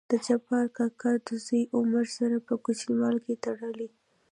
دجبار 0.13 0.65
کاکا 0.77 1.11
دزوى 1.25 1.61
عمر 1.77 2.05
سره 2.17 2.35
په 2.47 2.53
کوچينوالي 2.63 3.19
کې 3.25 3.35
تړلى. 3.45 3.87